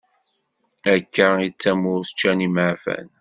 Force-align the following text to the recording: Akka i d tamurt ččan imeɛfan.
Akka 0.93 1.27
i 1.45 1.47
d 1.49 1.55
tamurt 1.61 2.13
ččan 2.15 2.45
imeɛfan. 2.47 3.07